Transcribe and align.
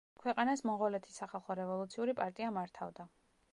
ქვეყანას 0.21 0.63
მონღოლეთის 0.69 1.19
სახალხო 1.21 1.57
რევოლუციური 1.61 2.15
პარტია 2.23 2.51
მართავდა. 2.59 3.09